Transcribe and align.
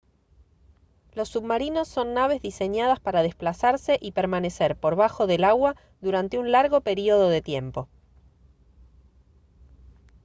los 1.13 1.29
submarinos 1.29 1.87
son 1.87 2.15
naves 2.15 2.41
diseñadas 2.41 2.99
para 2.99 3.21
desplazarse 3.21 3.99
y 4.01 4.13
permanecer 4.13 4.75
por 4.75 4.95
bajo 4.95 5.27
del 5.27 5.43
agua 5.43 5.75
durante 6.01 6.39
un 6.39 6.51
largo 6.51 6.81
período 6.81 7.29
de 7.29 7.43
tiempo 7.43 7.87